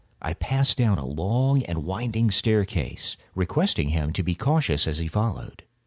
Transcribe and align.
I 0.19 0.33
passed 0.33 0.79
down 0.79 0.97
a 0.97 1.05
long 1.05 1.61
and 1.65 1.85
winding 1.85 2.31
staircase, 2.31 3.17
requesting 3.35 3.89
him 3.89 4.13
to 4.13 4.23
be 4.23 4.33
cautious 4.33 4.87
as 4.87 4.97
he 4.97 5.07
followed. 5.07 5.61